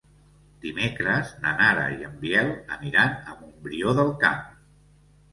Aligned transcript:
Dimecres 0.61 1.33
na 1.41 1.51
Nara 1.59 1.83
i 1.95 2.07
en 2.07 2.15
Biel 2.23 2.49
aniran 2.77 3.13
a 3.33 3.35
Montbrió 3.43 3.93
del 4.01 4.09
Camp. 4.25 4.41